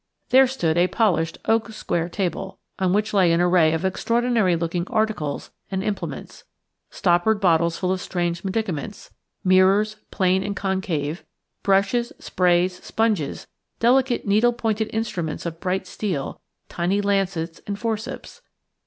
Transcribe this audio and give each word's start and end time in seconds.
There 0.29 0.47
stood 0.47 0.79
a 0.79 0.87
polished 0.87 1.37
oak 1.45 1.71
square 1.73 2.09
table, 2.09 2.57
on 2.79 2.91
which 2.91 3.13
lay 3.13 3.31
an 3.31 3.39
array 3.39 3.71
of 3.71 3.85
extraordinary 3.85 4.55
looking 4.55 4.87
articles 4.87 5.51
and 5.69 5.83
implements– 5.83 6.43
stoppered 6.89 7.39
bottles 7.39 7.77
full 7.77 7.91
of 7.91 8.01
strange 8.01 8.43
medicaments, 8.43 9.11
mirrors, 9.43 9.97
plane 10.09 10.41
and 10.41 10.55
concave, 10.55 11.23
brushes, 11.61 12.11
sprays, 12.17 12.81
sponges, 12.83 13.45
delicate 13.79 14.25
needle 14.25 14.53
pointed 14.53 14.89
instruments 14.91 15.45
of 15.45 15.59
bright 15.59 15.85
steel, 15.85 16.41
tiny 16.67 16.99
lancets, 16.99 17.61
and 17.67 17.77
forceps. 17.77 18.41